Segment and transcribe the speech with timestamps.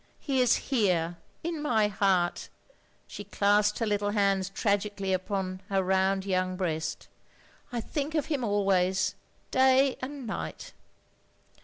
[0.19, 2.49] He is here— ^in my heart,"
[3.07, 7.07] she clasped her little hands tragically upon her round yotmg breast."
[7.71, 9.13] I think of him always,
[9.51, 10.73] day and night."